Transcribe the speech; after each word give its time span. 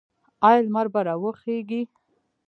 آیا 0.47 0.61
لمر 0.65 0.87
به 0.93 1.01
راوخیږي؟ 1.07 1.81